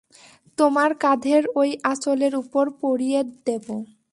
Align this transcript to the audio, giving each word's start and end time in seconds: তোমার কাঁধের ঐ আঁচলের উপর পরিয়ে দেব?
তোমার 0.57 0.91
কাঁধের 1.03 1.43
ঐ 1.55 1.61
আঁচলের 1.91 2.33
উপর 2.41 2.65
পরিয়ে 2.81 3.19
দেব? 3.47 3.65